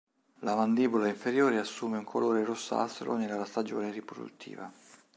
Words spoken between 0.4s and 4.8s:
mandibola inferiore assume un colore rossastro nella stagione riproduttiva.